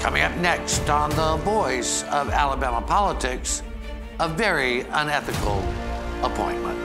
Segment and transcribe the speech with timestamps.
[0.00, 3.64] Coming up next on The Voice of Alabama Politics,
[4.20, 5.58] a very unethical
[6.22, 6.78] appointment.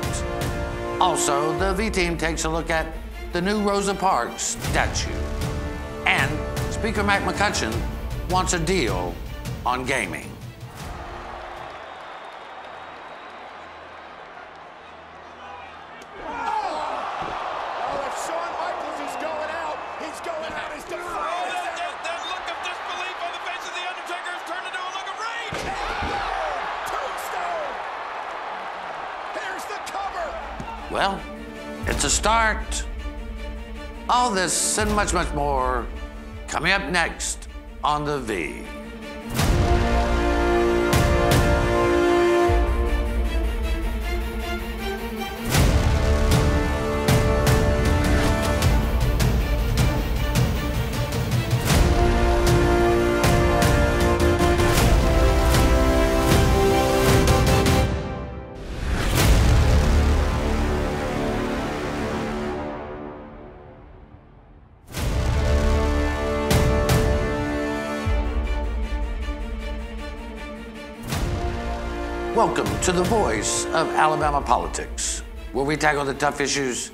[0.99, 2.88] Also, the V team takes a look at
[3.31, 5.13] the new Rosa Parks statue.
[6.07, 6.31] And
[6.73, 7.73] Speaker Mac McCutcheon
[8.31, 9.13] wants a deal
[9.63, 10.33] on gaming.
[32.03, 32.85] A start.
[34.09, 35.85] All this and much, much more
[36.48, 37.48] coming up next
[37.84, 38.63] on The V.
[72.94, 76.91] the voice of Alabama politics, where we tackle the tough issues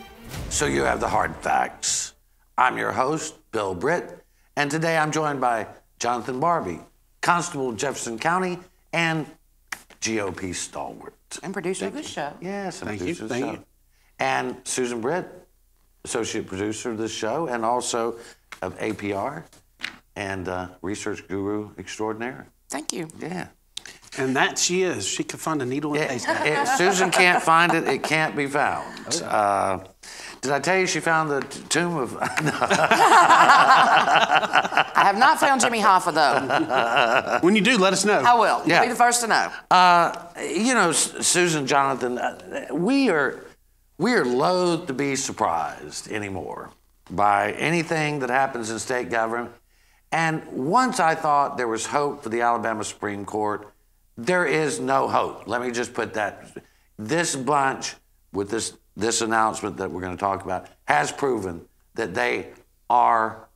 [0.49, 2.13] so you have the hard facts.
[2.57, 4.17] I'm your host, Bill Britt,
[4.55, 5.67] and today I'm joined by
[5.99, 6.81] Jonathan Barbee,
[7.21, 8.59] Constable Jefferson County,
[8.93, 9.25] and
[9.99, 11.15] GOP stalwart.
[11.43, 12.31] and producer of the show.
[12.39, 13.51] Yes, and Thank you, of the thank show.
[13.51, 13.63] you.
[14.19, 15.27] And Susan Britt,
[16.05, 18.15] associate producer of this show, and also
[18.61, 19.43] of APR
[20.15, 22.47] and uh, research guru extraordinaire.
[22.69, 23.09] Thank you.
[23.19, 23.47] Yeah.
[24.17, 25.07] And that she is.
[25.07, 26.77] She could find a needle in a haystack.
[26.77, 27.87] Susan can't find it.
[27.87, 29.21] It can't be found.
[29.23, 29.79] Uh,
[30.41, 32.17] did I tell you she found the t- tomb of?
[32.21, 32.25] I
[34.95, 37.39] have not found Jimmy Hoffa though.
[37.45, 38.19] When you do, let us know.
[38.19, 38.61] I will.
[38.65, 38.75] Yeah.
[38.77, 39.51] You'll be the first to know.
[39.69, 43.43] Uh, you know, S- Susan, Jonathan, uh, we are
[43.97, 46.71] we are loath to be surprised anymore
[47.11, 49.51] by anything that happens in state government.
[50.11, 53.67] And once I thought there was hope for the Alabama Supreme Court,
[54.25, 55.47] there is no hope.
[55.47, 56.57] Let me just put that.
[56.97, 57.95] This bunch,
[58.33, 61.65] with this this announcement that we're going to talk about, has proven
[61.95, 62.49] that they
[62.89, 63.47] are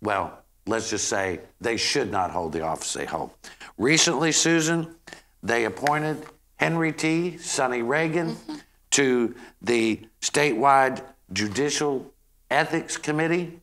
[0.00, 3.30] well, let's just say they should not hold the office they hold.
[3.76, 4.94] Recently, Susan,
[5.42, 6.24] they appointed
[6.56, 7.38] Henry T.
[7.38, 8.56] Sonny Reagan mm-hmm.
[8.92, 11.02] to the statewide
[11.32, 12.12] Judicial
[12.50, 13.60] Ethics Committee.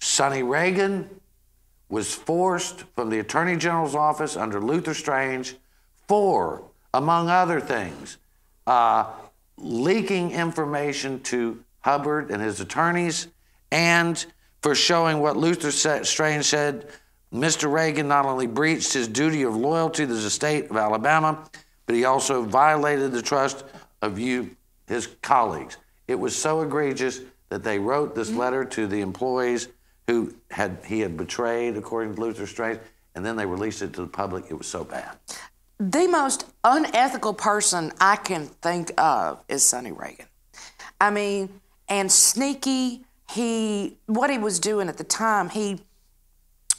[0.00, 1.08] Sonny Reagan
[1.88, 5.56] was forced from the Attorney General's office under Luther Strange
[6.08, 8.18] for, among other things,
[8.66, 9.06] uh,
[9.56, 13.28] leaking information to Hubbard and his attorneys,
[13.70, 14.24] and
[14.62, 16.88] for showing what Luther Strange said
[17.32, 17.70] Mr.
[17.70, 21.48] Reagan not only breached his duty of loyalty to the state of Alabama,
[21.86, 23.64] but he also violated the trust
[24.02, 24.56] of you,
[24.88, 25.76] his colleagues.
[26.08, 29.68] It was so egregious that they wrote this letter to the employees
[30.06, 32.80] who had he had betrayed, according to Luther Strange,
[33.14, 34.44] and then they released it to the public.
[34.50, 35.16] It was so bad.
[35.78, 40.26] The most unethical person I can think of is Sonny Reagan.
[41.00, 43.02] I mean, and sneaky.
[43.28, 45.48] He what he was doing at the time.
[45.48, 45.80] He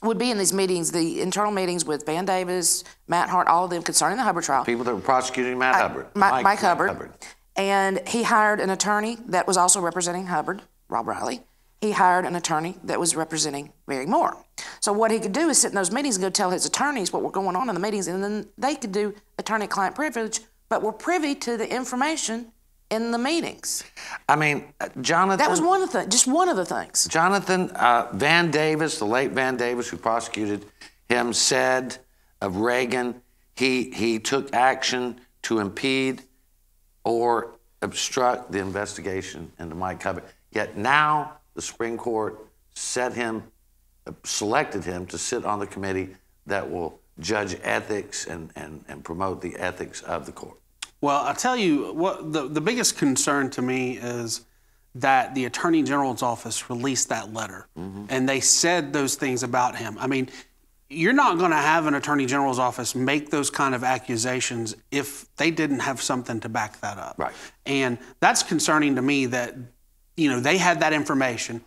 [0.02, 3.70] would be in these meetings, the internal meetings with Van Davis, Matt Hart, all of
[3.70, 4.64] them concerning the Hubbard trial.
[4.64, 7.12] People that were prosecuting Matt Hubbard, Mike, Mike Hubbard.
[7.56, 11.42] And he hired an attorney that was also representing Hubbard, Rob Riley.
[11.82, 14.38] He hired an attorney that was representing Mary Moore.
[14.80, 17.14] So what he could do is sit in those meetings and go tell his attorneys
[17.14, 20.40] what were going on in the meetings, and then they could do attorney-client privilege,
[20.70, 22.52] but were privy to the information
[22.90, 23.84] in the meetings.
[24.28, 25.38] I mean, uh, Jonathan.
[25.38, 27.08] That was one of the just one of the things.
[27.10, 30.66] Jonathan uh, Van Davis, the late Van Davis, who prosecuted
[31.10, 31.98] him, said
[32.42, 33.22] of Reagan,
[33.56, 36.24] he he took action to impede
[37.04, 40.24] or obstruct the investigation into Mike Hubbard.
[40.52, 42.38] Yet now the Supreme Court
[42.76, 43.44] set him,
[44.06, 46.16] uh, selected him to sit on the committee
[46.46, 50.60] that will judge ethics and, and, and promote the ethics of the court.
[51.02, 54.42] Well, I'll tell you what the, the biggest concern to me is
[54.94, 57.68] that the Attorney General's office released that letter
[58.10, 59.98] and they said those things about him.
[60.00, 60.30] I mean,
[60.90, 65.26] you're not going to have an Attorney General's office make those kind of accusations if
[65.38, 67.16] they didn't have something to back that up.
[67.18, 67.34] Right.
[67.66, 69.56] And that's concerning to me that,
[70.18, 71.62] you know, they had that information.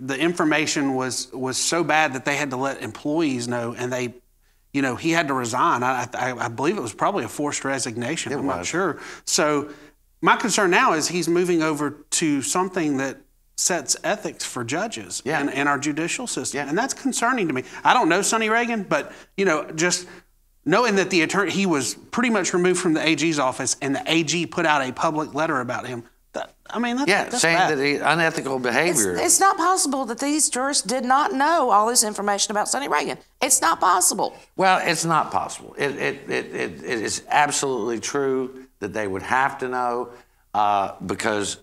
[0.00, 4.14] The information was was so bad that they had to let employees know, and they,
[4.72, 5.82] you know, he had to resign.
[5.82, 8.32] I, I, I believe it was probably a forced resignation.
[8.32, 8.98] I'm not sure.
[9.24, 9.70] So
[10.20, 13.18] my concern now is he's moving over to something that
[13.56, 15.40] sets ethics for judges Yeah.
[15.40, 16.68] and, and our judicial system, Yeah.
[16.68, 17.64] and that's concerning to me.
[17.82, 20.06] I don't know Sonny Reagan, but you know, just
[20.64, 24.02] knowing that the attorney he was pretty much removed from the AG's office, and the
[24.06, 26.04] AG put out a public letter about him.
[26.38, 27.78] That, I mean, that's, Yeah, that's saying bad.
[27.78, 29.16] that he unethical behavior.
[29.16, 33.18] it's not possible that these jurists did not know all this information about Sonny Reagan.
[33.42, 34.36] It's not possible.
[34.56, 35.74] Well, it's not possible.
[35.76, 40.10] It, it, it, it, it is absolutely true that they would have to know
[40.54, 41.58] uh, because,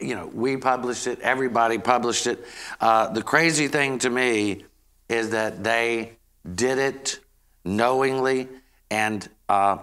[0.00, 2.44] you know, we published it, everybody published it.
[2.80, 4.64] Uh, the crazy thing to me
[5.08, 6.12] is that they
[6.54, 7.20] did it
[7.64, 8.48] knowingly.
[8.90, 9.78] And uh,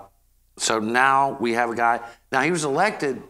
[0.57, 1.99] so now we have a guy.
[2.31, 3.21] Now, he was elected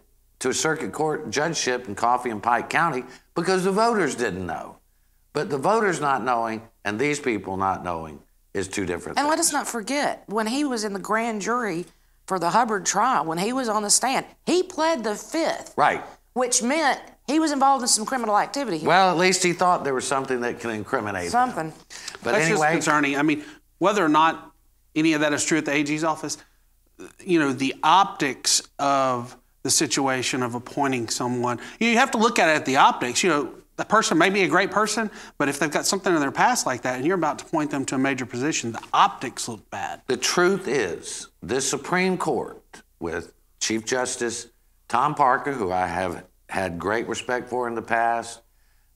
[0.43, 4.75] to a circuit court judgeship in Coffee and Pike County because the voters didn't know.
[5.31, 8.19] But the voters not knowing and these people not knowing
[8.53, 9.29] is two different And things.
[9.29, 11.85] let us not forget, when he was in the grand jury
[12.27, 16.03] for the Hubbard trial, when he was on the stand, he pled the fifth, Right.
[16.33, 18.79] which meant he was involved in some criminal activity.
[18.79, 18.89] here.
[18.89, 21.29] Well, at least he thought there was something that can incriminate him.
[21.31, 21.71] Something.
[22.21, 23.17] But That's anyway, just concerning.
[23.17, 23.45] I mean,
[23.77, 24.51] whether or not
[24.93, 26.37] any of that is true at the AG's office,
[27.23, 32.49] you know, the optics of the situation of appointing someone, you have to look at
[32.49, 33.23] it at the optics.
[33.23, 36.19] You know, the person may be a great person, but if they've got something in
[36.19, 38.83] their past like that and you're about to point them to a major position, the
[38.93, 40.01] optics look bad.
[40.07, 42.61] the truth is, this Supreme Court
[42.99, 44.47] with Chief Justice
[44.87, 48.41] Tom Parker, who I have had great respect for in the past,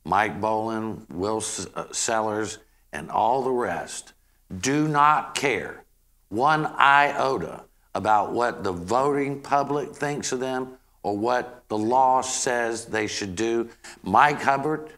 [0.03, 2.59] Mike Bolin, Will S- uh, Sellers,
[2.93, 4.13] and all the rest,
[4.61, 5.83] do not care
[6.29, 7.63] one iota
[7.97, 13.35] about what the voting public thinks of them or what the law says they should
[13.35, 13.67] do.
[14.03, 14.91] Mike Hubbard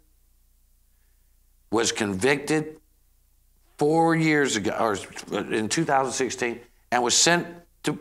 [1.72, 2.78] was convicted
[3.78, 4.98] four years ago, or
[5.54, 6.60] in 2016,
[6.92, 7.48] and was sent
[7.84, 7.98] to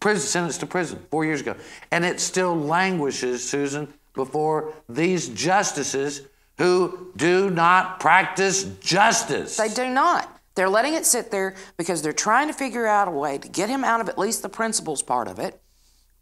[0.00, 1.54] prison, sentenced to prison four years ago.
[1.90, 6.26] And it still languishes, Susan, before these justices
[6.58, 9.56] who do not practice justice.
[9.56, 10.35] They do not.
[10.56, 13.68] They're letting it sit there because they're trying to figure out a way to get
[13.68, 15.60] him out of at least the principles part of it.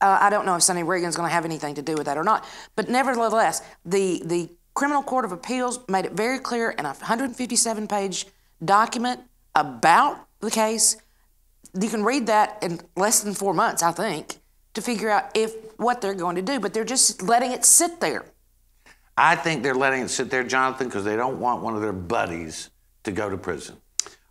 [0.01, 2.19] Uh, I don't know if Sonny Reagan's going to have anything to do with that
[2.19, 2.45] or not.
[2.75, 7.87] But nevertheless, the, the Criminal Court of Appeals made it very clear in a 157
[7.87, 8.27] page
[8.63, 9.21] document
[9.55, 10.97] about the case.
[11.81, 14.39] You can read that in less than four months, I think,
[14.75, 16.59] to figure out if what they're going to do.
[16.59, 18.25] But they're just letting it sit there.
[19.17, 21.93] I think they're letting it sit there, Jonathan, because they don't want one of their
[21.93, 22.71] buddies
[23.05, 23.77] to go to prison.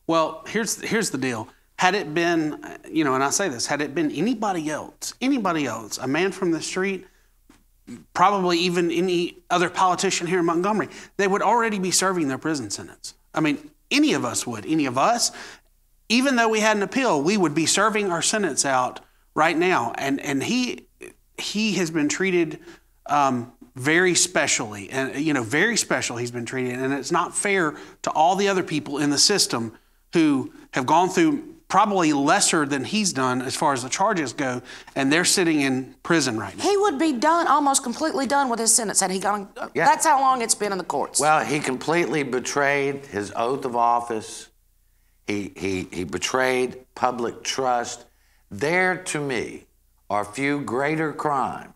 [0.08, 1.48] Well, here's here's the deal.
[1.78, 5.66] Had it been, you know, and I say this, had it been anybody else, anybody
[5.66, 7.06] else, a man from the street,
[8.14, 12.70] probably even any other politician here in Montgomery, they would already be serving their prison
[12.70, 13.16] sentence.
[13.34, 15.32] I mean, any of us would, any of us,
[16.10, 19.00] even though we had an appeal, we would be serving our sentence out
[19.36, 19.94] right now.
[19.98, 20.88] And and he
[21.38, 22.60] he has been treated
[23.08, 26.18] um, very specially, and you know, very special.
[26.18, 29.78] He's been treated, and it's not fair to all the other people in the system
[30.14, 34.62] who have gone through probably lesser than he's done as far as the charges go,
[34.96, 36.64] and they're sitting in prison right now.
[36.64, 39.50] He would be done, almost completely done with his sentence had he gone.
[39.74, 39.86] Yeah.
[39.86, 41.20] That's how long it's been in the courts.
[41.20, 44.50] Well, he completely betrayed his oath of office.
[45.26, 48.06] He, he, he betrayed public trust.
[48.52, 49.66] There, to me,
[50.12, 51.74] are few greater crimes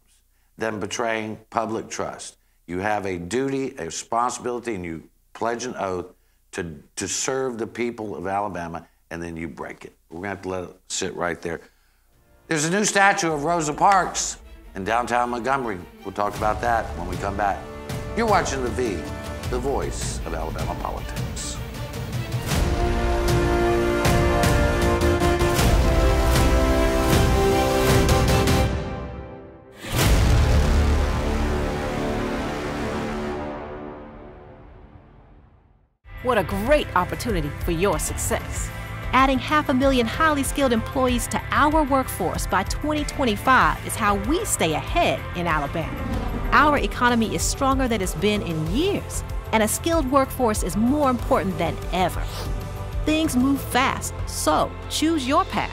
[0.60, 2.38] than betraying public trust.
[2.68, 6.14] You have a duty, a responsibility, and you pledge an oath
[6.58, 9.94] to, to serve the people of Alabama, and then you break it.
[10.10, 11.62] We're going to have to let it sit right there.
[12.48, 14.38] There's a new statue of Rosa Parks
[14.74, 15.78] in downtown Montgomery.
[16.04, 17.64] We'll talk about that when we come back.
[18.16, 18.96] You're watching The V,
[19.52, 21.57] the voice of Alabama politics.
[36.28, 38.70] What a great opportunity for your success.
[39.14, 44.44] Adding half a million highly skilled employees to our workforce by 2025 is how we
[44.44, 46.50] stay ahead in Alabama.
[46.52, 51.10] Our economy is stronger than it's been in years, and a skilled workforce is more
[51.10, 52.22] important than ever.
[53.06, 55.72] Things move fast, so choose your path.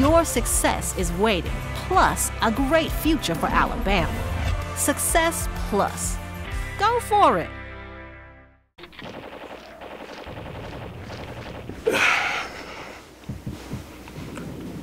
[0.00, 1.52] Your success is waiting,
[1.86, 4.10] plus a great future for Alabama.
[4.74, 6.16] Success Plus.
[6.78, 7.50] Go for it.
[11.86, 11.92] Hey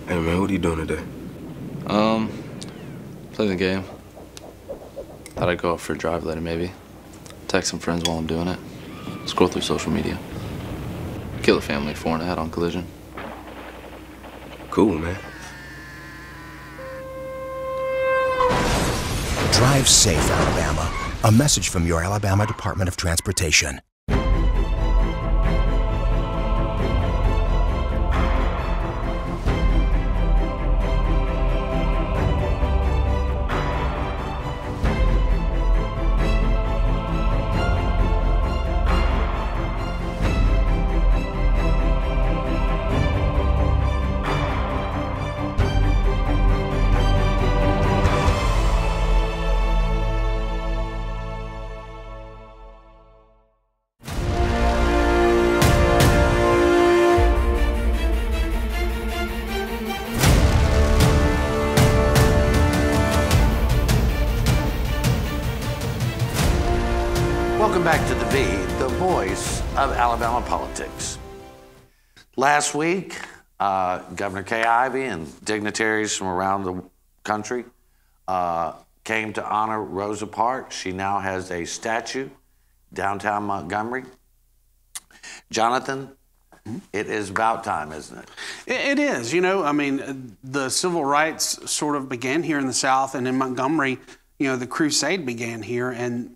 [0.07, 1.03] man, what are you doing today?
[1.87, 2.31] Um,
[3.33, 3.83] play the game.
[5.35, 6.71] Thought I'd go out for a drive later, maybe.
[7.47, 8.59] Text some friends while I'm doing it.
[9.25, 10.17] Scroll through social media.
[11.41, 12.87] Kill a family four and a head on collision.
[14.69, 15.17] Cool, man.
[19.51, 20.89] Drive safe, Alabama.
[21.25, 23.81] A message from your Alabama Department of Transportation.
[67.73, 68.43] Welcome back to the V,
[68.77, 71.17] the voice of Alabama politics.
[72.35, 73.17] Last week,
[73.59, 76.83] uh, Governor Kay Ivey and dignitaries from around the
[77.23, 77.65] country
[78.27, 80.75] uh, came to honor Rosa Parks.
[80.75, 82.29] She now has a statue
[82.93, 84.03] downtown Montgomery.
[85.49, 86.11] Jonathan,
[86.93, 88.29] it is about time, isn't it?
[88.67, 89.33] It, is.
[89.33, 93.27] You know, I mean, the civil rights sort of began here in the South, and
[93.27, 93.97] in Montgomery,
[94.37, 96.35] you know, the crusade began here, and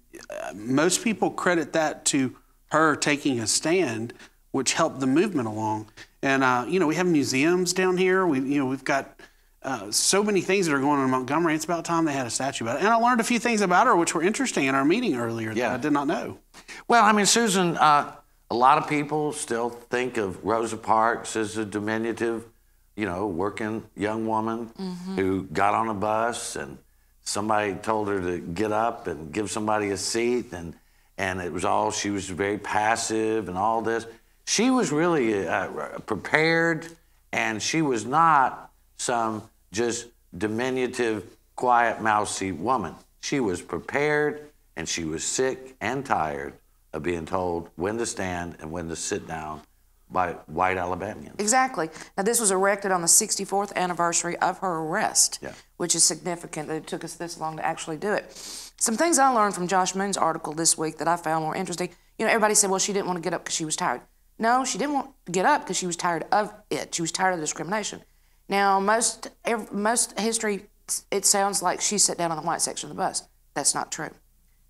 [0.53, 2.35] most people credit that to
[2.71, 4.13] her taking a stand,
[4.51, 5.87] which helped the movement along.
[6.21, 8.25] And uh, you know, we have museums down here.
[8.25, 9.19] We, you know, we've got
[9.63, 11.53] uh, so many things that are going on in Montgomery.
[11.55, 12.79] It's about time they had a statue about it.
[12.83, 15.51] And I learned a few things about her, which were interesting in our meeting earlier
[15.51, 15.69] Yeah.
[15.69, 16.39] that I did not know.
[16.87, 18.13] Well, I mean, Susan, uh,
[18.49, 22.45] a lot of people still think of Rosa Parks as a diminutive,
[22.95, 24.71] you know, working young woman
[25.15, 26.77] who got on a bus and
[27.27, 30.73] somebody told her to get up and give somebody a seat, and
[31.17, 34.05] and it was all she was very passive and all this.
[34.45, 36.87] She was really uh, prepared,
[37.33, 40.07] and she was not some just
[40.37, 42.95] diminutive, quiet, mousy woman.
[43.21, 46.53] She was prepared, and she was sick and tired
[46.93, 49.61] of being told when to stand and when to sit down
[50.09, 51.35] by white Alabamians.
[51.39, 51.89] Exactly.
[52.17, 55.51] Now, this was erected on the 64th anniversary of her arrest, Yeah.
[55.77, 58.31] which is significant that it took us this long to actually do it.
[58.79, 61.89] Some things I learned from Josh Moon's article this week that I found more interesting.
[62.17, 64.01] You know, everybody said, well, she didn't want to get up because she was tired.
[64.39, 66.93] No, she didn't want to get up because she was tired of it.
[66.95, 68.03] She was tired of the discrimination.
[68.47, 70.67] Now, most ev- most history,
[71.11, 73.23] it sounds like she sat down on the white section of the bus.
[73.55, 74.11] That's not true.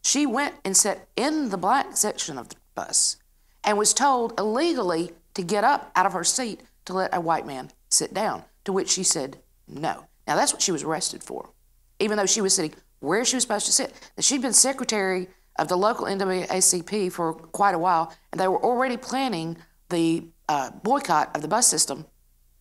[0.04, 3.18] She went and sat in the black section of the bus
[3.64, 7.46] and was told illegally to get up out of her seat to let a white
[7.46, 10.06] man sit down, to which she said no.
[10.28, 11.50] Now, that's what she was arrested for,
[12.00, 13.94] even though she was sitting where she was supposed to sit.
[14.18, 15.28] Now, she'd been secretary
[15.60, 19.58] of the local NAACP for quite a while, and they were already planning
[19.90, 22.06] the uh, boycott of the bus system.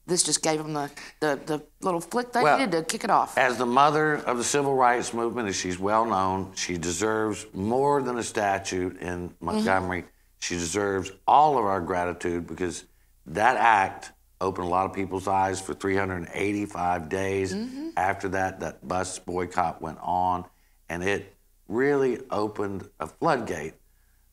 [0.07, 0.91] This just gave them the,
[1.21, 3.37] the, the little flick they Well, needed to kick it off.
[3.39, 8.03] As the mother of the civil rights movement, as she's well known, she deserves more
[8.03, 10.05] than a statue in Montgomery.
[10.39, 12.85] She deserves all of our gratitude because
[13.27, 17.55] that act opened a lot of people's eyes for 385 days.
[17.97, 20.45] After that, that bus boycott went on,
[20.89, 21.35] and it
[21.69, 23.75] really opened a floodgate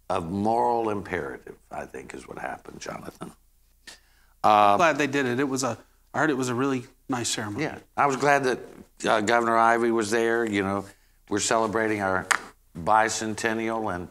[0.10, 3.32] of moral imperative, I think is what happened, Jonathan.
[4.44, 5.40] I'm glad they did it.
[5.40, 5.78] It was a,
[6.14, 7.64] I heard it was a really nice ceremony.
[7.64, 8.60] Yeah, I was glad that
[9.08, 10.46] uh, Governor Ivey was there.
[10.46, 10.86] You know,
[11.30, 12.28] we're celebrating our
[12.78, 14.10] bicentennial, and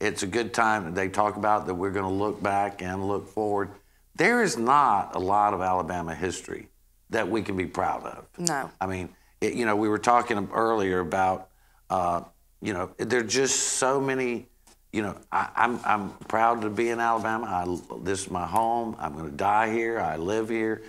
[0.00, 0.94] it's a good time.
[0.94, 3.70] They talk about that we're going to look back and look forward.
[4.14, 6.68] There is not a lot of Alabama history
[7.10, 8.26] that we can be proud of.
[8.38, 8.70] No.
[8.80, 9.10] I mean,
[9.40, 11.50] it, you know, we were talking earlier about,
[11.90, 12.22] uh,
[12.60, 14.48] you know, there are just so many.
[14.92, 17.46] You know, I, I'm I'm proud to be in Alabama.
[17.46, 18.96] I, this is my home.
[18.98, 20.00] I'm going to die here.
[20.00, 20.82] I live here,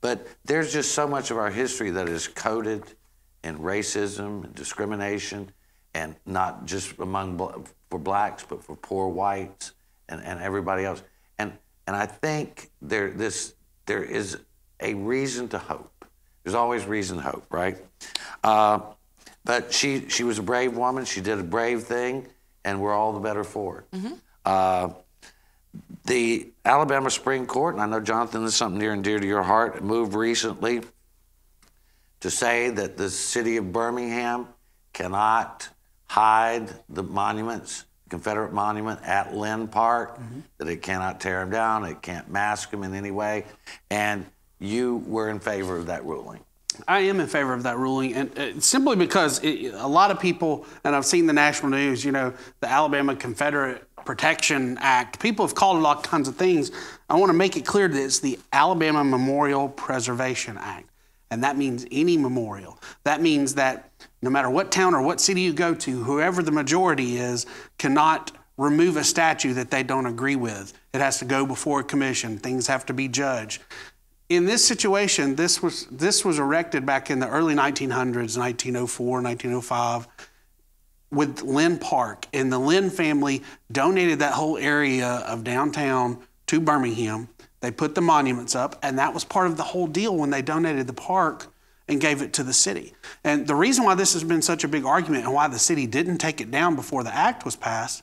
[0.00, 2.82] but there's just so much of our history that is coded
[3.44, 5.50] in racism and discrimination,
[5.92, 7.36] and not just among
[7.90, 9.72] for blacks, but for poor whites
[10.08, 11.02] and, and everybody else.
[11.38, 11.52] And
[11.86, 13.54] and I think there this
[13.86, 14.38] there is
[14.80, 16.04] a reason to hope.
[16.44, 17.76] There's always reason to hope, right?
[18.42, 18.80] Uh,
[19.44, 21.04] but she she was a brave woman.
[21.04, 22.26] She did a brave thing,
[22.64, 24.12] and we're all the better for it.
[24.44, 24.90] Uh,
[26.04, 29.26] the Alabama Supreme Court, and I know Jonathan, this is something near and dear to
[29.26, 30.80] your heart, moved recently
[32.20, 34.48] to say that the city of Birmingham
[34.92, 35.68] cannot
[36.10, 40.18] hide the monuments, Confederate monument at Linn Park,
[40.58, 43.44] that it cannot tear them down, it can't mask them in any way.
[43.90, 44.26] And
[44.58, 46.40] you were in favor of that ruling.
[46.88, 50.18] I am in favor of that ruling, and uh, simply because it, a lot of
[50.18, 55.46] people, and I've seen the national news, you know, the Alabama Confederate Protection Act, people
[55.46, 56.72] have called it all kinds of things.
[57.08, 60.90] I want to make it clear that it's the Alabama Memorial Preservation Act.
[61.30, 62.80] And that means any memorial.
[63.04, 63.89] That means that
[64.22, 67.46] no matter what town or what city you go to, whoever the majority is
[67.78, 70.72] cannot remove a statue that they don't agree with.
[70.92, 72.38] It has to go before a commission.
[72.38, 73.62] Things have to be judged.
[74.28, 80.06] In this situation, this was this was erected back in the early 1900s, 1904, 1905
[81.10, 87.28] with Linn Park, and the Linn family donated that whole area of downtown to Birmingham.
[87.60, 90.42] They put the monuments up, and that was part of the whole deal when they
[90.42, 91.49] donated the park
[91.90, 92.94] and gave it to the city.
[93.24, 95.86] And the reason why this has been such a big argument and why the city
[95.86, 98.02] didn't take it down before the act was passed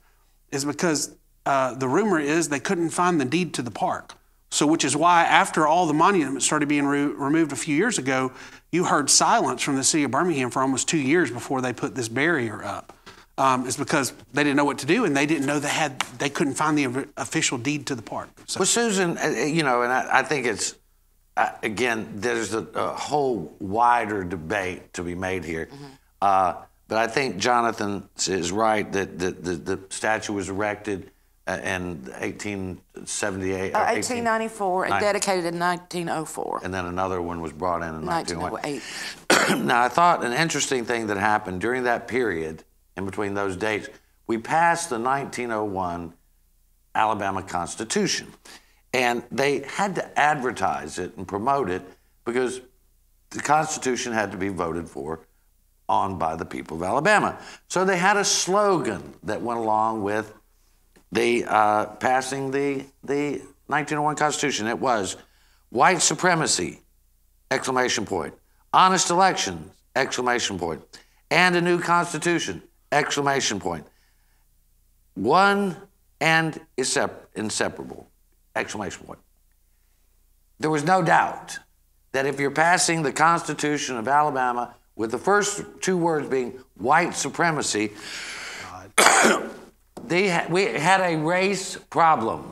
[0.51, 1.15] is because
[1.45, 4.13] uh, the rumor is they couldn't find the deed to the park.
[4.49, 7.97] So, which is why after all the monuments started being re- removed a few years
[7.97, 8.31] ago,
[8.71, 11.95] you heard silence from the city of Birmingham for almost two years before they put
[11.95, 12.93] this barrier up.
[13.39, 15.99] Um, is because they didn't know what to do and they didn't know they had
[16.17, 18.29] they couldn't find the official deed to the park.
[18.47, 18.61] So.
[18.61, 20.73] Well, Susan, uh, uh, you know, and I, I think it's
[21.37, 25.85] uh, again there's a, a, whole wider debate to be made here, mm-hmm.
[26.21, 26.55] uh,
[26.87, 31.11] but I think Jonathan is right that the, the, the statue was erected
[31.47, 33.73] uh, in 1878.
[33.73, 36.61] Uh, 1894 and dedicated in 1904.
[36.63, 38.81] And then another one was brought in in 1908.
[39.65, 42.63] now, I thought an interesting thing that happened during that period
[42.97, 43.87] in between those dates,
[44.25, 46.13] we passed the 1901
[46.95, 48.33] Alabama Constitution.
[48.93, 51.81] And they had to advertise it and promote it
[52.25, 52.61] because
[53.29, 55.21] the Constitution had to be voted for
[55.89, 57.39] on by the people of Alabama.
[57.67, 60.33] So they had a slogan that went along with
[61.11, 64.67] the uh, passing the, the 1901 Constitution.
[64.67, 65.15] It was
[65.69, 66.81] white supremacy,
[67.51, 68.33] exclamation point,
[68.73, 70.81] honest elections, exclamation point,
[71.29, 73.85] and a new Constitution, Exclamation point.
[75.15, 75.75] One
[76.21, 76.59] and
[77.35, 78.07] inseparable.
[78.57, 79.19] Exclamation point.
[80.59, 81.59] There was no doubt
[82.11, 87.13] that if you're passing the Constitution of Alabama with the first two words being white
[87.13, 87.91] supremacy,
[90.07, 92.51] they ha- we had a race problem.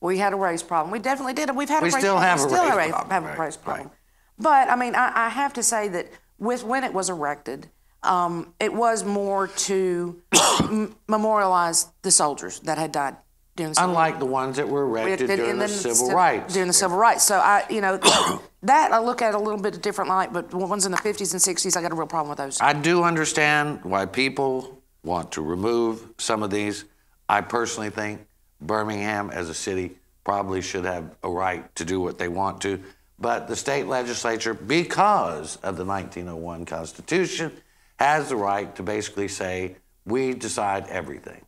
[0.00, 0.90] We had a race problem.
[0.90, 1.54] We definitely did.
[1.54, 3.10] We've had we a race still have we a still race have, problem.
[3.10, 3.86] have a race problem.
[3.88, 3.96] Right.
[4.38, 6.08] But I mean, I, I have to say that
[6.38, 7.68] with when it was erected,
[8.02, 10.22] um, it was more to
[10.60, 13.16] m- memorialize the soldiers that had died
[13.58, 16.54] during the Civil Unlike the ones that were erected during the, the Civil Rights.
[16.54, 17.24] During the Civil Rights.
[17.24, 17.98] So I, you know,
[18.62, 20.98] that I look at a little bit of different light, but the ones in the
[20.98, 22.60] 50s and 60s, I got a real problem with those.
[22.60, 26.84] I do understand why people want to remove some of these.
[27.28, 28.26] I personally think
[28.60, 32.80] Birmingham as a city probably should have a right to do what they want to.
[33.18, 37.52] But the state legislature, because of the 1901 Constitution,
[37.98, 41.44] has the right to basically say, we decide everything.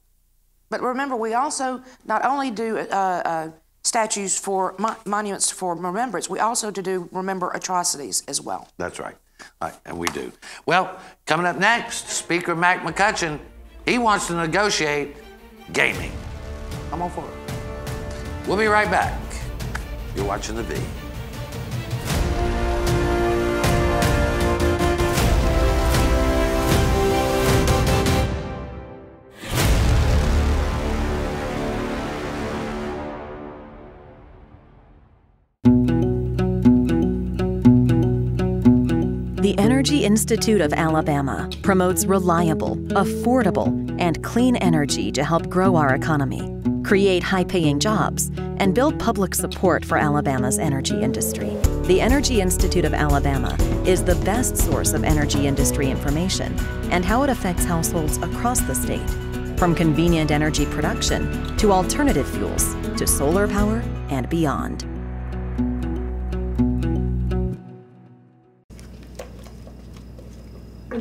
[0.71, 3.51] But remember, we also not only do uh, uh,
[3.83, 8.69] statues for mo- monuments for remembrance, we also to do remember atrocities as well.
[8.79, 9.17] That's right.
[9.61, 9.75] right.
[9.85, 10.33] And we do.
[10.67, 13.41] Well, coming up next, Speaker Mac McCutcheon,
[13.85, 15.17] he wants to negotiate
[15.73, 16.13] gaming.
[16.93, 18.47] I'm all for it.
[18.47, 19.21] We'll be right back.
[20.15, 20.81] You're watching The V.
[39.51, 43.67] The Energy Institute of Alabama promotes reliable, affordable,
[44.01, 49.35] and clean energy to help grow our economy, create high paying jobs, and build public
[49.35, 51.49] support for Alabama's energy industry.
[51.83, 56.57] The Energy Institute of Alabama is the best source of energy industry information
[56.93, 59.11] and how it affects households across the state,
[59.59, 64.90] from convenient energy production to alternative fuels to solar power and beyond.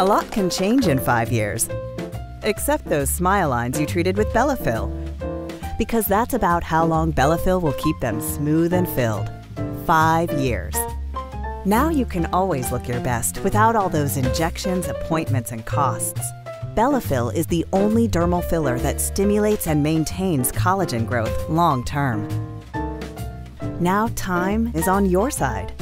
[0.00, 1.68] A lot can change in five years,
[2.44, 4.88] except those smile lines you treated with Bellafill.
[5.76, 9.28] Because that's about how long Bellafill will keep them smooth and filled.
[9.88, 10.76] Five years.
[11.66, 16.30] Now you can always look your best without all those injections, appointments, and costs.
[16.76, 22.28] Bellafill is the only dermal filler that stimulates and maintains collagen growth long term.
[23.80, 25.72] Now time is on your side.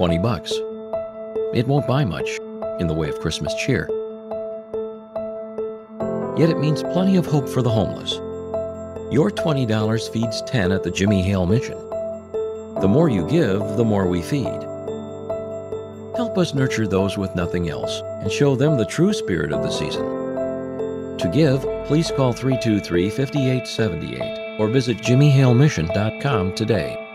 [0.00, 0.52] 20 bucks.
[1.52, 2.38] It won't buy much
[2.78, 3.86] in the way of Christmas cheer.
[6.38, 8.14] Yet it means plenty of hope for the homeless.
[9.12, 11.76] Your $20 feeds 10 at the Jimmy Hale Mission.
[12.80, 14.46] The more you give, the more we feed.
[16.16, 19.70] Help us nurture those with nothing else and show them the true spirit of the
[19.70, 21.18] season.
[21.18, 27.09] To give, please call 323 5878 or visit jimmyhalemission.com today.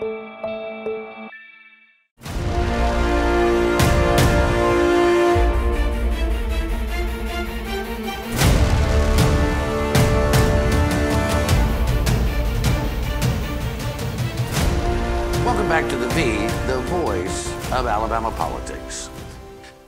[17.86, 19.12] Of Alabama politics.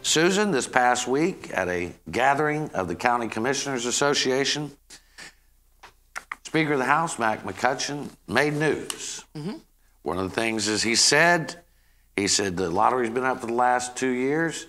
[0.04, 4.72] Susan, this past week at a gathering of the County Commissioners Association,
[6.44, 9.26] Speaker of the House, Mac McCutcheon, made news.
[9.36, 9.56] Mm-hmm.
[10.04, 11.64] One of the things is he said,
[12.16, 14.68] he said the lottery's been up for the last two years.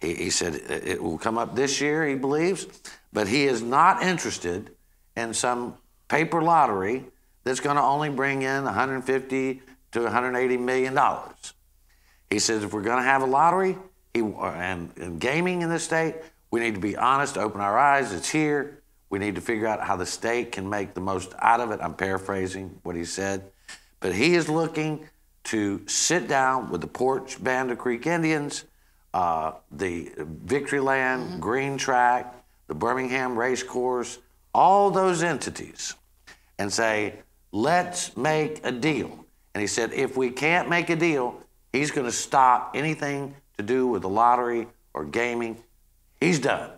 [0.00, 2.68] He, he said it it will come up this year, he believes,
[3.12, 4.70] but he is not interested
[5.16, 5.74] in some
[6.06, 7.04] paper lottery
[7.42, 11.54] that's going to only bring in 150 to 180 million dollars.
[12.30, 13.76] He says if we're going to have a lottery
[14.14, 16.16] he, and, and gaming in the state,
[16.50, 18.12] we need to be honest, open our eyes.
[18.12, 18.78] It's here.
[19.08, 21.80] We need to figure out how the state can make the most out of it.
[21.82, 23.50] I'm paraphrasing what he said.
[23.98, 25.08] But he is looking
[25.44, 28.64] to sit down with the Poarch Band of Creek Indians,
[29.12, 30.10] uh, the
[30.46, 32.26] Victoryland, Greenetrack,
[32.68, 34.18] the Birmingham Race Course,
[34.54, 35.94] all those entities,
[36.58, 37.14] and say,
[37.50, 39.24] let's make a deal.
[39.54, 43.62] And he said, if we can't make a deal, he's going to stop anything to
[43.62, 45.56] do with the lottery or gaming.
[46.20, 46.70] He's done.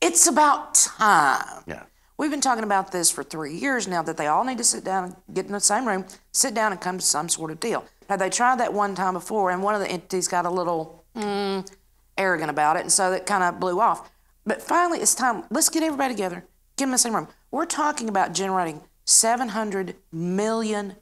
[0.00, 1.62] It's about time.
[1.66, 1.82] Yeah.
[2.16, 4.84] We've been talking about this for three years now that they all need to sit
[4.84, 7.60] down and get in the same room, sit down and come to some sort of
[7.60, 7.84] deal.
[8.08, 11.04] Now, they tried that one time before, and one of the entities got a little
[11.14, 11.68] mm,
[12.16, 14.10] arrogant about it, and so that kind of blew off.
[14.46, 15.44] But finally, it's time.
[15.50, 16.44] Let's get everybody together,
[16.76, 17.28] get in the same room.
[17.50, 20.94] We're talking about generating $700 million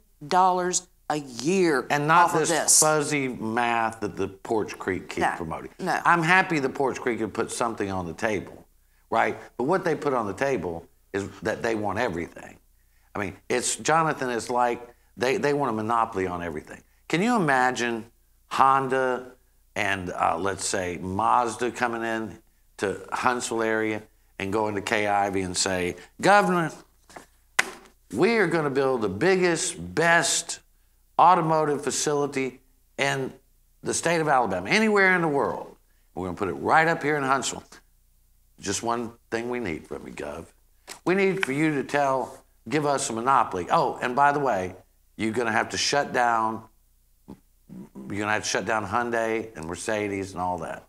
[1.09, 2.79] a year And not off of this, this.
[2.79, 5.71] fuzzy math that the Poarch Creek keep No, promoting.
[5.79, 5.99] no.
[6.05, 8.65] I'm happy the Poarch Creek could put something on the table,
[9.09, 9.37] right?
[9.57, 12.57] But what they put on the table is that they want everything.
[13.15, 14.29] I mean, it's Jonathan.
[14.29, 16.83] It's like they, they want a monopoly on everything.
[17.07, 18.05] Can you imagine
[18.49, 19.31] Honda
[19.75, 22.37] and uh, let's say Mazda coming in
[22.77, 24.03] to Huntsville area
[24.39, 26.71] and going to Kay Ivey and say, Governor,
[28.13, 30.59] we are going to build the biggest, best
[31.19, 32.61] automotive facility
[32.97, 33.33] in
[33.83, 35.75] the state of Alabama, anywhere in the world.
[36.15, 37.63] We're going to put it right up here in Huntsville.
[38.59, 40.45] Just one thing we need from you, Gov.
[41.05, 43.67] We need for you to tell, give us a monopoly.
[43.69, 44.75] Oh, and by the way,
[45.15, 46.63] you're going to have to shut down.
[47.29, 50.87] You're going to have to shut down Hyundai and Mercedes and all that.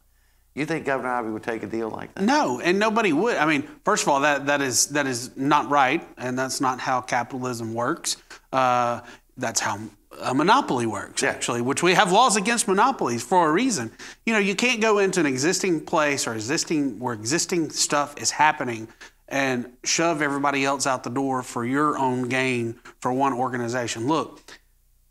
[0.55, 2.25] You think Governor Ivey would take a deal like that?
[2.25, 3.37] No, and nobody would.
[3.37, 6.81] I mean, first of all, that that is that is not right, and that's not
[6.81, 8.17] how capitalism works.
[8.53, 9.03] Uh,
[9.37, 9.79] that's how
[10.21, 11.63] a monopoly works, actually.
[11.63, 13.91] Which we have laws against monopolies for a reason.
[14.27, 18.31] You know, you can't go into an existing place or existing where existing stuff is
[18.31, 18.89] happening
[19.29, 24.07] and shove everybody else out the door for your own gain for one organization.
[24.07, 24.41] Look,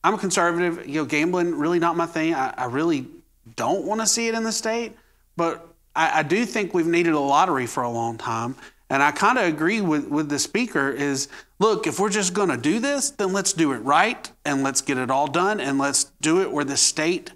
[0.04, 0.88] I'm a conservative.
[0.88, 2.34] You know, gambling really not my thing.
[2.34, 3.08] I, I really
[3.56, 4.96] don't want to see it in the state,
[5.36, 8.56] but I, I do think we've needed a lottery for a long time.
[8.89, 11.28] And I kind of agree with, with the speaker is
[11.60, 14.82] look, if we're just going to do this, then let's do it right and let's
[14.82, 17.34] get it all done and let's do it where the state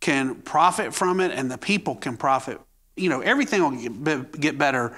[0.00, 2.60] can profit from it and the people can profit.
[2.96, 4.96] You know, everything will get, get better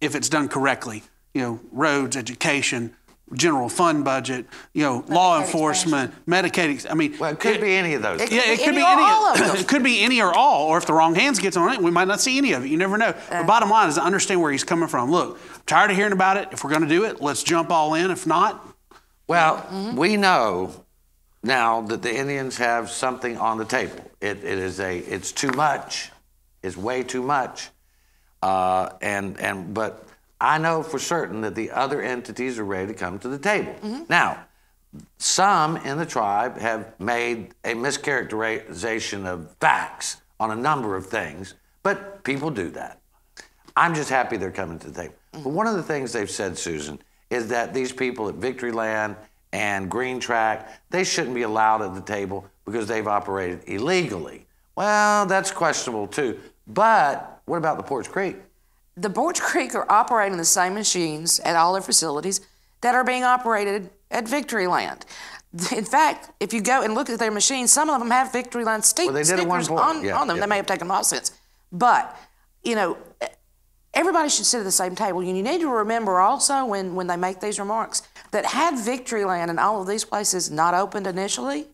[0.00, 1.02] if it's done correctly.
[1.34, 2.96] You know, roads, education,
[3.34, 6.74] general fund budget, you know, law enforcement, Medicaid.
[6.74, 8.20] ex- I mean, Well, it could be any of those.
[8.20, 9.02] It yeah, could it be could any be or any.
[9.02, 10.66] all it could be any or all.
[10.68, 12.68] Or if the wrong hands gets on it, we might not see any of it.
[12.68, 13.14] You never know.
[13.30, 13.40] Uh.
[13.42, 15.10] the bottom line is to understand where he's coming from.
[15.10, 16.48] Look, I'm tired of hearing about it.
[16.52, 18.10] If we're going to do it, let's jump all in.
[18.10, 18.66] If not,
[19.28, 19.66] Well,
[19.96, 20.84] we know
[21.42, 24.10] now that the Indians have something on the table.
[24.20, 26.10] It, it is a, it's too much.
[26.62, 27.70] It's way too much.
[28.42, 30.06] Uh, and and but
[30.40, 33.74] I know for certain that the other entities are ready to come to the table.
[34.08, 34.44] Now,
[35.18, 41.54] some in the tribe have made a mischaracterization of facts on a number of things,
[41.82, 43.00] but people do that.
[43.76, 45.14] I'm just happy they're coming to the table.
[45.32, 46.98] But one of the things they've said, Susan,
[47.28, 49.16] is that these people at Victory Land
[49.52, 54.46] and Greenetrack, they shouldn't be allowed at the table because they've operated illegally.
[54.74, 56.40] Well, that's questionable too.
[56.66, 58.36] But what about the Poarch Creek?
[58.96, 62.40] The Poarch Creek are operating the same machines at all their facilities
[62.80, 65.04] that are being operated at Victory Land.
[65.72, 68.64] In fact, if you go and look at their machines, some of them have victory
[68.82, 70.36] stick- Well, they did at one stickers on, yeah, on them.
[70.36, 70.42] yeah.
[70.42, 71.32] They may have taken them off since.
[71.72, 72.16] But,
[72.62, 72.96] you know,
[73.94, 75.20] everybody should sit at the same table.
[75.20, 79.24] And you need to remember also when, when they make these remarks that had Victory
[79.24, 81.66] Land and all of these places not opened initially,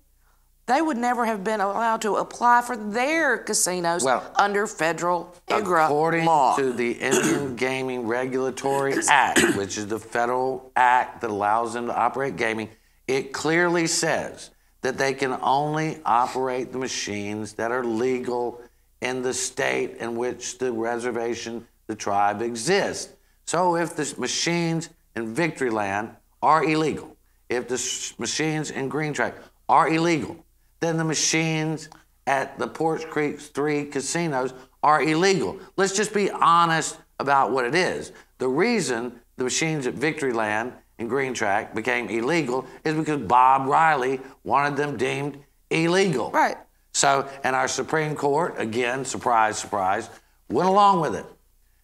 [0.67, 5.85] they would never have been allowed to apply for their casinos Well, under federal IGRA
[5.87, 6.57] According law.
[6.57, 11.97] to the Indian Gaming Regulatory Act, which is the federal act that allows them to
[11.97, 12.69] operate gaming,
[13.07, 14.51] it clearly says
[14.83, 18.61] that they can only operate the machines that are legal
[19.01, 23.13] in the state in which the reservation, the tribe exists.
[23.45, 26.11] So if the machines in Victory Land
[26.43, 27.17] are illegal,
[27.49, 27.75] if the
[28.19, 29.35] machines in Greenetrack
[29.69, 30.37] are illegal,
[30.81, 31.89] then the machines
[32.27, 35.59] at the Poarch Creek three casinos are illegal.
[35.77, 38.13] Let's just be honest about what it is.
[38.39, 44.21] The reason the machines at Victory Land and Greenetrack became illegal is because Bob Riley
[44.45, 45.39] wanted them deemed
[45.71, 46.31] illegal.
[46.31, 46.57] Right.
[46.93, 50.09] So, and our Supreme Court, again, surprise, surprise,
[50.49, 51.27] went along with it.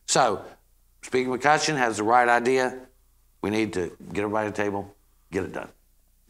[0.07, 0.42] So,
[1.02, 2.78] Speaker McCutcheon has the right idea.
[3.42, 4.94] We need to get everybody at the table,
[5.31, 5.68] get it done.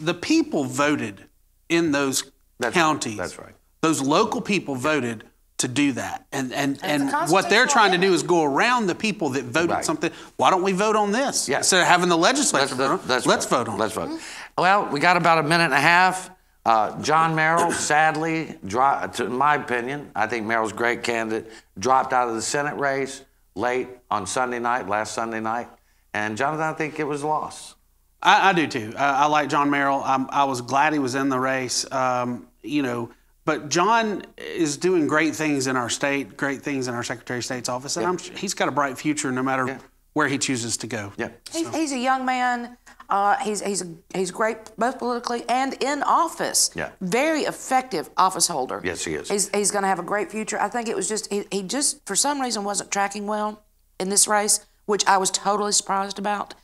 [0.00, 1.28] The people voted
[1.68, 2.31] in those
[2.70, 3.16] counties.
[3.16, 3.54] That's right.
[3.80, 5.24] Those local people voted
[5.58, 6.26] to do that.
[6.32, 9.70] And and, and what they're trying to do is go around the people that voted
[9.70, 9.84] Right.
[9.84, 10.10] something.
[10.36, 11.48] Why don't we vote on this?
[11.48, 11.58] Yeah.
[11.58, 14.00] Instead of having the legislature vote on it, let's vote on Let's it.
[14.00, 14.20] vote.
[14.58, 16.30] Well, we got about a minute and a half.
[16.64, 21.50] Uh, John Merrill, sadly, dro- to in my opinion, I think Merrill's a great candidate,
[21.78, 23.22] dropped out of the Senate race
[23.54, 25.68] late on Sunday night, last Sunday night.
[26.14, 27.74] And Jonathan, I think it was a loss.
[28.22, 28.94] I, I do too.
[28.96, 30.02] I, I like John Merrill.
[30.04, 31.90] I'm, I was glad he was in the race.
[31.90, 33.10] Um, you know,
[33.44, 37.44] but John is doing great things in our state, great things in our Secretary of
[37.44, 39.80] State's office, and I'm, su- he's got a bright future no matter
[40.12, 41.12] where he chooses to go.
[41.16, 41.30] Yeah.
[41.52, 42.76] He's, he's a young man.
[43.10, 46.70] Uh, he's he's he's great both politically and in office.
[46.74, 46.90] Yeah.
[47.00, 48.80] Very effective office holder.
[48.84, 49.28] Yes, he is.
[49.28, 50.58] He's he's going to have a great future.
[50.58, 53.64] I think it was just he, he just for some reason wasn't tracking well
[54.00, 56.54] in this race, which I was totally surprised about.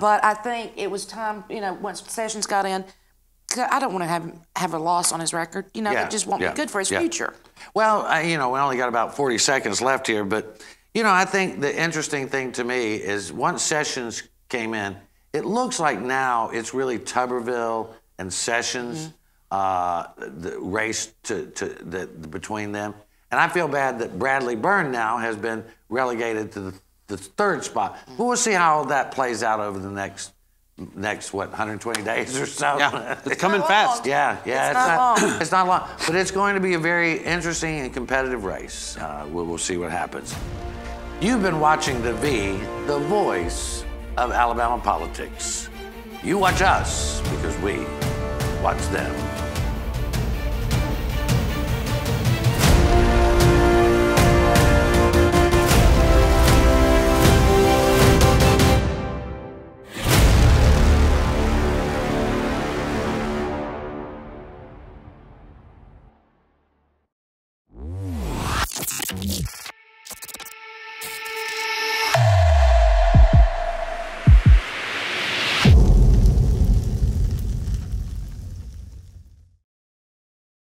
[0.00, 1.44] But I think it was time.
[1.50, 2.92] You know, once Sessions got in, 'cause
[3.56, 5.66] I don't want to have have a loss on his record.
[5.74, 7.00] You know, Yeah, it just won't yeah, be good for his yeah.
[7.00, 7.34] future.
[7.74, 10.60] Well, I, you know, we only got about 40 seconds left here, but,
[10.94, 14.96] you know, I think the interesting thing to me is once Sessions came in,
[15.32, 19.12] it looks like now it's really Tuberville and Sessions,
[19.50, 22.94] uh, the race to, to the, between them.
[23.30, 26.74] And I feel bad that Bradley Byrne now has been relegated to the,
[27.08, 27.98] the third spot.
[28.16, 30.32] But we'll see how that plays out over the next,
[30.94, 32.78] next what, 120 days or so.
[32.78, 34.06] Yeah, it's coming fast.
[34.06, 35.32] Yeah, yeah, It's not long.
[35.40, 38.96] it's not long, but it's going to be a very interesting and competitive race.
[38.96, 40.34] Uh, we will see what happens.
[41.20, 43.84] You've been watching The V, the voice
[44.16, 45.68] of Alabama politics.
[46.22, 47.78] You watch us because we
[48.62, 49.37] watch them.